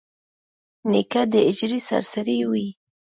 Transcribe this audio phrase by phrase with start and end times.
[0.91, 2.67] نیکه د حجرې سرسړی وي.